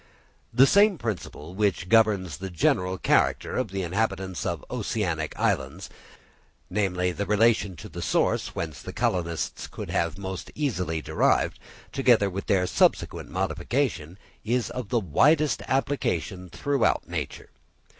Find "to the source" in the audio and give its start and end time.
7.75-8.55